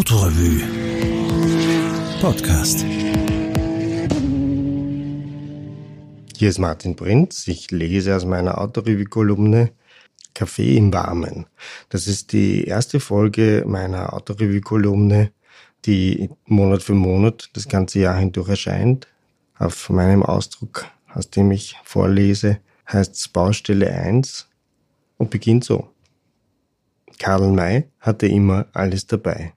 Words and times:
Autorevue 0.00 0.62
Podcast. 2.22 2.86
Hier 6.38 6.48
ist 6.48 6.58
Martin 6.58 6.96
Prinz. 6.96 7.46
Ich 7.46 7.70
lese 7.70 8.16
aus 8.16 8.24
meiner 8.24 8.56
Autorevue-Kolumne 8.62 9.72
Kaffee 10.32 10.78
im 10.78 10.90
Warmen. 10.90 11.44
Das 11.90 12.06
ist 12.06 12.32
die 12.32 12.64
erste 12.64 12.98
Folge 12.98 13.62
meiner 13.66 14.14
Autorevue-Kolumne, 14.14 15.32
die 15.84 16.30
Monat 16.46 16.82
für 16.82 16.94
Monat 16.94 17.50
das 17.52 17.68
ganze 17.68 17.98
Jahr 17.98 18.16
hindurch 18.16 18.48
erscheint. 18.48 19.06
Auf 19.58 19.90
meinem 19.90 20.22
Ausdruck, 20.22 20.86
aus 21.12 21.28
dem 21.28 21.50
ich 21.50 21.76
vorlese, 21.84 22.60
heißt 22.90 23.16
es 23.16 23.28
Baustelle 23.28 23.92
1 23.92 24.48
und 25.18 25.28
beginnt 25.28 25.64
so. 25.64 25.90
Karl 27.18 27.50
May 27.50 27.90
hatte 28.00 28.28
immer 28.28 28.64
alles 28.72 29.06
dabei. 29.06 29.52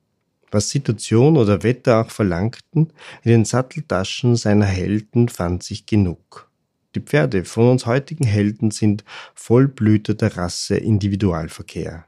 Was 0.54 0.70
Situation 0.70 1.36
oder 1.36 1.64
Wetter 1.64 2.02
auch 2.02 2.12
verlangten, 2.12 2.94
in 3.24 3.32
den 3.32 3.44
Satteltaschen 3.44 4.36
seiner 4.36 4.68
Helden 4.68 5.28
fand 5.28 5.64
sich 5.64 5.88
genug. 5.88 6.48
Die 6.94 7.00
Pferde 7.00 7.44
von 7.44 7.72
uns 7.72 7.88
heutigen 7.88 8.28
Helden 8.28 8.70
sind 8.70 9.04
Vollblüter 9.34 10.14
der 10.14 10.38
Rasse 10.38 10.78
Individualverkehr. 10.78 12.06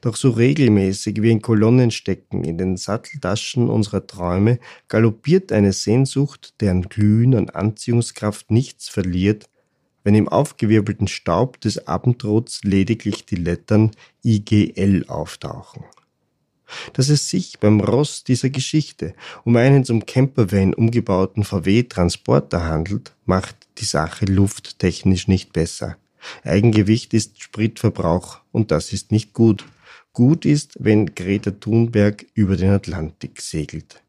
Doch 0.00 0.14
so 0.14 0.30
regelmäßig 0.30 1.22
wie 1.22 1.32
in 1.32 1.42
Kolonnen 1.42 1.90
stecken 1.90 2.44
in 2.44 2.56
den 2.56 2.76
Satteltaschen 2.76 3.68
unserer 3.68 4.06
Träume 4.06 4.60
galoppiert 4.86 5.50
eine 5.50 5.72
Sehnsucht, 5.72 6.54
deren 6.60 6.82
Glühen 6.82 7.34
und 7.34 7.56
Anziehungskraft 7.56 8.48
nichts 8.48 8.88
verliert, 8.88 9.50
wenn 10.04 10.14
im 10.14 10.28
aufgewirbelten 10.28 11.08
Staub 11.08 11.60
des 11.60 11.88
Abendrots 11.88 12.62
lediglich 12.62 13.26
die 13.26 13.34
Lettern 13.34 13.90
IGL 14.22 15.06
auftauchen. 15.08 15.82
Dass 16.92 17.08
es 17.08 17.28
sich 17.28 17.58
beim 17.60 17.80
Ross 17.80 18.24
dieser 18.24 18.50
Geschichte 18.50 19.14
um 19.44 19.56
einen 19.56 19.84
zum 19.84 20.04
Campervan 20.04 20.74
umgebauten 20.74 21.44
VW-Transporter 21.44 22.64
handelt, 22.64 23.14
macht 23.24 23.56
die 23.78 23.84
Sache 23.84 24.24
lufttechnisch 24.26 25.28
nicht 25.28 25.52
besser. 25.52 25.96
Eigengewicht 26.42 27.14
ist 27.14 27.40
Spritverbrauch 27.40 28.40
und 28.52 28.70
das 28.70 28.92
ist 28.92 29.12
nicht 29.12 29.32
gut. 29.32 29.64
Gut 30.12 30.44
ist, 30.44 30.76
wenn 30.78 31.14
Greta 31.14 31.50
Thunberg 31.50 32.26
über 32.34 32.56
den 32.56 32.70
Atlantik 32.70 33.40
segelt. 33.40 34.02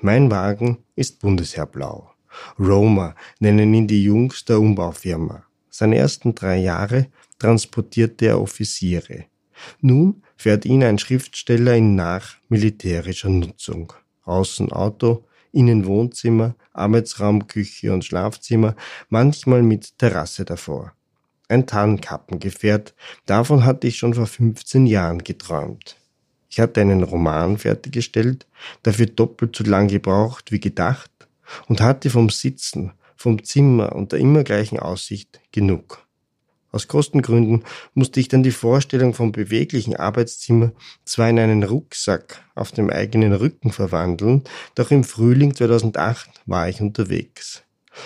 Mein 0.00 0.30
Wagen 0.30 0.78
ist 0.96 1.20
Bundesheerblau. 1.20 2.10
Roma 2.58 3.14
nennen 3.40 3.74
ihn 3.74 3.86
die 3.86 4.04
Jungs 4.04 4.44
der 4.44 4.60
Umbaufirma. 4.60 5.44
Seine 5.70 5.96
ersten 5.96 6.34
drei 6.34 6.58
Jahre 6.58 7.08
transportierte 7.38 8.26
er 8.26 8.40
Offiziere. 8.40 9.26
Nun 9.80 10.22
fährt 10.38 10.64
ihn 10.64 10.82
ein 10.84 10.98
Schriftsteller 10.98 11.74
in 11.74 11.96
nach 11.96 12.36
militärischer 12.48 13.28
Nutzung. 13.28 13.92
Außen 14.24 14.72
Auto, 14.72 15.24
innen 15.52 15.84
Wohnzimmer, 15.84 16.54
Arbeitsraum, 16.72 17.48
Küche 17.48 17.92
und 17.92 18.04
Schlafzimmer, 18.04 18.76
manchmal 19.08 19.62
mit 19.62 19.98
Terrasse 19.98 20.44
davor. 20.44 20.92
Ein 21.48 21.66
Tarnkappengefährt, 21.66 22.94
davon 23.26 23.64
hatte 23.64 23.88
ich 23.88 23.98
schon 23.98 24.14
vor 24.14 24.26
15 24.26 24.86
Jahren 24.86 25.18
geträumt. 25.24 25.96
Ich 26.50 26.60
hatte 26.60 26.80
einen 26.80 27.02
Roman 27.02 27.58
fertiggestellt, 27.58 28.46
dafür 28.82 29.06
doppelt 29.06 29.56
so 29.56 29.64
lang 29.64 29.88
gebraucht 29.88 30.52
wie 30.52 30.60
gedacht 30.60 31.10
und 31.66 31.80
hatte 31.80 32.10
vom 32.10 32.30
Sitzen, 32.30 32.92
vom 33.16 33.42
Zimmer 33.42 33.94
und 33.96 34.12
der 34.12 34.20
immer 34.20 34.44
gleichen 34.44 34.78
Aussicht 34.78 35.40
genug. 35.52 36.06
Aus 36.78 36.86
Kostengründen 36.86 37.64
musste 37.94 38.20
ich 38.20 38.28
dann 38.28 38.44
die 38.44 38.52
Vorstellung 38.52 39.12
vom 39.12 39.32
beweglichen 39.32 39.96
Arbeitszimmer 39.96 40.70
zwar 41.04 41.28
in 41.28 41.40
einen 41.40 41.64
Rucksack 41.64 42.44
auf 42.54 42.70
dem 42.70 42.88
eigenen 42.88 43.32
Rücken 43.32 43.72
verwandeln, 43.72 44.44
doch 44.76 44.92
im 44.92 45.02
Frühling 45.02 45.56
2008 45.56 46.30
war 46.46 46.68
ich 46.68 46.80
unterwegs. 46.80 47.64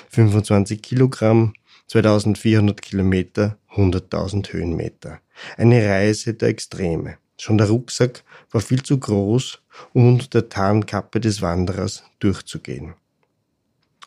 25 0.09 0.81
Kilogramm, 0.81 1.53
2400 1.89 2.81
Kilometer, 2.81 3.59
100.000 3.75 4.51
Höhenmeter. 4.55 5.21
Eine 5.59 5.87
Reise 5.87 6.33
der 6.33 6.49
Extreme. 6.49 7.19
Schon 7.37 7.59
der 7.59 7.69
Rucksack 7.69 8.25
war 8.53 8.63
viel 8.63 8.83
zu 8.83 8.99
groß, 8.99 9.61
um 9.93 10.15
unter 10.15 10.29
der 10.29 10.49
Tarnkappe 10.49 11.21
des 11.21 11.43
Wanderers 11.43 12.05
durchzugehen. 12.21 12.95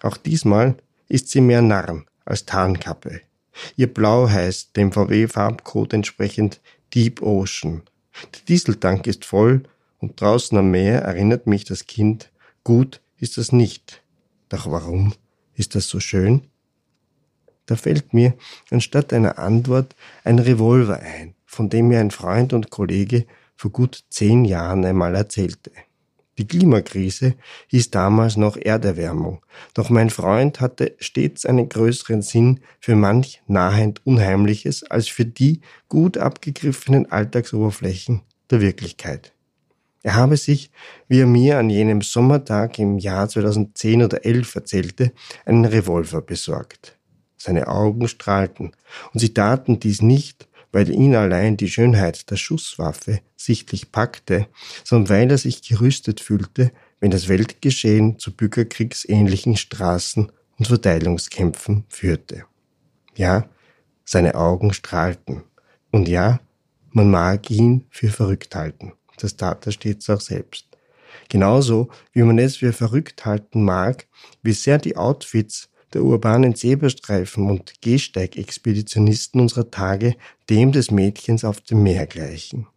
Auch 0.01 0.17
diesmal 0.17 0.75
ist 1.07 1.29
sie 1.29 1.41
mehr 1.41 1.61
Narren 1.61 2.07
als 2.25 2.47
Tarnkappe. 2.47 3.21
Ihr 3.75 3.93
Blau 3.93 4.29
heißt 4.29 4.75
dem 4.75 4.91
VW-Farbcode 4.91 5.93
entsprechend 5.93 6.61
Deep 6.93 7.21
Ocean. 7.21 7.83
Der 8.33 8.41
Dieseltank 8.47 9.07
ist 9.07 9.25
voll 9.25 9.63
und 9.99 10.19
draußen 10.19 10.57
am 10.57 10.71
Meer 10.71 11.01
erinnert 11.01 11.47
mich 11.47 11.65
das 11.65 11.85
Kind, 11.85 12.31
gut 12.63 13.01
ist 13.17 13.37
das 13.37 13.51
nicht. 13.51 14.01
Doch 14.49 14.69
warum 14.69 15.13
ist 15.55 15.75
das 15.75 15.87
so 15.87 15.99
schön? 15.99 16.43
Da 17.65 17.75
fällt 17.75 18.13
mir 18.13 18.33
anstatt 18.69 19.11
einer 19.13 19.39
Antwort 19.39 19.95
ein 20.23 20.39
Revolver 20.39 20.99
ein, 20.99 21.33
von 21.45 21.69
dem 21.69 21.87
mir 21.87 21.99
ein 21.99 22.11
Freund 22.11 22.53
und 22.53 22.69
Kollege 22.69 23.25
vor 23.55 23.71
gut 23.71 24.03
zehn 24.09 24.45
Jahren 24.45 24.85
einmal 24.85 25.15
erzählte. 25.15 25.71
Die 26.37 26.47
Klimakrise 26.47 27.35
hieß 27.67 27.91
damals 27.91 28.35
noch 28.35 28.57
Erderwärmung, 28.57 29.41
doch 29.73 29.89
mein 29.89 30.09
Freund 30.09 30.59
hatte 30.59 30.95
stets 30.99 31.45
einen 31.45 31.69
größeren 31.69 32.21
Sinn 32.21 32.59
für 32.81 32.95
manch 32.95 33.41
nahend 33.47 34.05
Unheimliches 34.05 34.83
als 34.83 35.07
für 35.07 35.25
die 35.25 35.61
gut 35.87 36.17
abgegriffenen 36.17 37.09
Alltagsoberflächen 37.09 38.21
der 38.51 38.59
Wirklichkeit. 38.59 39.31
Er 40.03 40.15
habe 40.15 40.37
sich, 40.37 40.71
wie 41.07 41.21
er 41.21 41.25
mir 41.25 41.57
an 41.57 41.69
jenem 41.69 42.01
Sommertag 42.01 42.77
im 42.79 42.99
Jahr 42.99 43.27
2010 43.27 44.03
oder 44.03 44.23
11 44.23 44.55
erzählte, 44.55 45.13
einen 45.45 45.65
Revolver 45.65 46.21
besorgt. 46.21 46.97
Seine 47.37 47.67
Augen 47.69 48.07
strahlten, 48.07 48.73
und 49.13 49.19
sie 49.19 49.33
taten 49.33 49.79
dies 49.79 50.01
nicht, 50.01 50.47
weil 50.75 50.89
ihn 50.89 51.15
allein 51.15 51.55
die 51.55 51.69
Schönheit 51.69 52.29
der 52.29 52.35
Schusswaffe 52.35 53.21
sichtlich 53.37 53.93
packte, 53.93 54.47
sondern 54.83 55.09
weil 55.09 55.31
er 55.31 55.37
sich 55.37 55.61
gerüstet 55.61 56.19
fühlte, 56.19 56.73
wenn 56.99 57.11
das 57.11 57.29
Weltgeschehen 57.29 58.19
zu 58.19 58.35
bürgerkriegsähnlichen 58.35 59.55
Straßen 59.55 60.33
und 60.57 60.67
Verteilungskämpfen 60.67 61.85
führte. 61.87 62.43
Ja, 63.15 63.47
seine 64.03 64.35
Augen 64.35 64.73
strahlten. 64.73 65.43
Und 65.93 66.09
ja, 66.09 66.41
man 66.91 67.09
mag 67.09 67.49
ihn 67.49 67.85
für 67.89 68.09
verrückt 68.09 68.53
halten. 68.53 68.91
Das 69.17 69.37
tat 69.37 69.65
er 69.65 69.71
stets 69.71 70.09
auch 70.09 70.19
selbst. 70.19 70.67
Genauso 71.29 71.87
wie 72.11 72.23
man 72.23 72.37
es 72.37 72.57
für 72.57 72.73
verrückt 72.73 73.23
halten 73.23 73.63
mag, 73.63 74.07
wie 74.43 74.51
sehr 74.51 74.77
die 74.77 74.97
Outfits 74.97 75.69
der 75.95 76.03
urbanen 76.03 76.55
Zebrastreifen 76.55 77.49
und 77.49 77.81
Gehsteigexpeditionisten 77.81 79.39
unserer 79.39 79.71
Tage 79.71 80.17
dem 80.49 80.73
des 80.73 80.91
Mädchens 80.91 81.45
auf 81.45 81.61
dem 81.61 81.83
Meer 81.83 82.05
gleichen. 82.05 82.67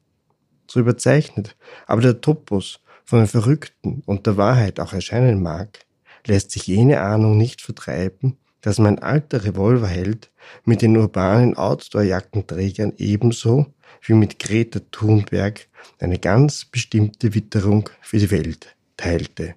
So 0.70 0.78
überzeichnet 0.78 1.56
aber 1.88 2.00
der 2.00 2.20
Topos 2.20 2.80
von 3.04 3.18
den 3.18 3.26
Verrückten 3.26 4.04
und 4.06 4.26
der 4.26 4.36
Wahrheit 4.36 4.78
auch 4.78 4.92
erscheinen 4.92 5.42
mag, 5.42 5.80
lässt 6.26 6.52
sich 6.52 6.68
jene 6.68 7.00
Ahnung 7.00 7.36
nicht 7.36 7.60
vertreiben, 7.60 8.36
dass 8.60 8.78
mein 8.78 9.00
alter 9.00 9.44
Revolverheld 9.44 10.30
mit 10.64 10.82
den 10.82 10.96
urbanen 10.96 11.56
Outdoor-Jackenträgern 11.56 12.92
ebenso 12.98 13.66
wie 14.02 14.14
mit 14.14 14.38
Greta 14.38 14.80
Thunberg 14.92 15.66
eine 15.98 16.18
ganz 16.18 16.66
bestimmte 16.66 17.34
Witterung 17.34 17.90
für 18.00 18.18
die 18.18 18.30
Welt 18.30 18.76
teilte. 18.96 19.56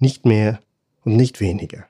Nicht 0.00 0.24
mehr 0.24 0.58
und 1.04 1.14
nicht 1.14 1.40
weniger 1.40 1.86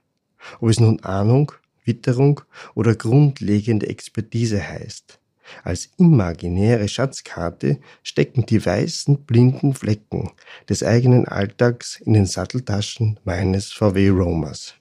ob 0.60 0.70
es 0.70 0.80
nun 0.80 1.00
Ahnung, 1.00 1.52
Witterung 1.84 2.40
oder 2.74 2.94
grundlegende 2.94 3.88
Expertise 3.88 4.66
heißt. 4.66 5.18
Als 5.62 5.90
imaginäre 5.96 6.88
Schatzkarte 6.88 7.78
stecken 8.02 8.46
die 8.46 8.64
weißen 8.64 9.24
blinden 9.24 9.74
Flecken 9.74 10.30
des 10.68 10.82
eigenen 10.82 11.26
Alltags 11.28 12.00
in 12.00 12.14
den 12.14 12.26
Satteltaschen 12.26 13.20
meines 13.24 13.72
VW 13.72 14.08
Romers. 14.08 14.74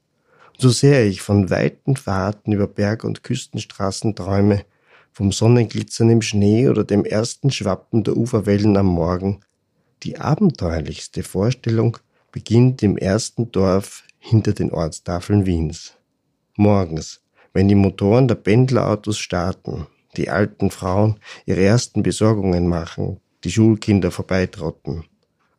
So 0.58 0.70
sehr 0.70 1.06
ich 1.06 1.22
von 1.22 1.50
weiten 1.50 1.96
Fahrten 1.98 2.54
über 2.54 2.68
Berg- 2.68 3.04
und 3.04 3.24
Küstenstraßen 3.24 4.16
träume, 4.16 4.66
vom 5.12 5.32
Sonnenglitzern 5.32 6.10
im 6.10 6.22
Schnee 6.22 6.68
oder 6.68 6.84
dem 6.84 7.06
ersten 7.06 7.52
Schwappen 7.52 8.04
der 8.04 8.18
Uferwellen 8.18 8.76
am 8.76 8.88
Morgen, 8.88 9.42
die 10.04 10.18
abenteuerlichste 10.18 11.24
Vorstellung 11.24 11.98
beginnt 12.32 12.84
im 12.84 12.98
ersten 12.98 13.52
Dorf 13.52 14.04
hinter 14.26 14.54
den 14.54 14.72
Ortstafeln 14.72 15.46
Wiens. 15.46 15.94
Morgens, 16.58 17.22
wenn 17.54 17.68
die 17.68 17.76
Motoren 17.76 18.28
der 18.28 18.36
Pendlerautos 18.36 19.20
starten, 19.20 19.86
die 20.18 20.30
alten 20.30 20.72
Frauen 20.72 21.20
ihre 21.46 21.64
ersten 21.64 22.02
Besorgungen 22.02 22.68
machen, 22.68 23.20
die 23.44 23.52
Schulkinder 23.52 24.10
vorbeitrotten, 24.10 25.04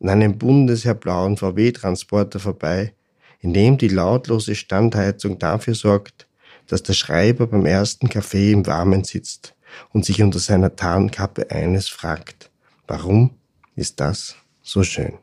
an 0.01 0.09
einem 0.09 0.37
bundesheerblauen 0.37 1.37
VW-Transporter 1.37 2.41
vorbei, 2.41 2.93
in 3.41 3.55
dem 3.55 3.79
die 3.79 3.89
lautlose 3.89 4.57
Standheizung 4.57 5.39
dafür 5.39 5.77
sorgt, 5.77 6.27
dass 6.67 6.83
der 6.83 6.95
Schreiber 6.95 7.47
beim 7.47 7.67
ersten 7.67 8.09
Kaffee 8.09 8.51
im 8.51 8.67
Warmen 8.67 9.05
sitzt 9.05 9.55
und 9.93 10.05
sich 10.05 10.23
unter 10.23 10.41
seiner 10.41 10.75
Tarnkappe 10.75 11.53
eines 11.53 11.89
fragt, 11.89 12.51
warum 12.89 13.37
ist 13.77 14.01
das 14.01 14.35
so 14.63 14.83
schön. 14.83 15.19